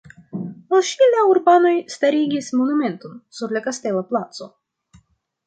Al 0.77 0.79
ŝi 0.91 1.09
la 1.15 1.25
urbanoj 1.33 1.73
starigis 1.97 2.49
monumenton 2.61 3.15
sur 3.41 3.55
la 3.59 3.63
kastela 3.69 4.05
placo. 4.15 4.51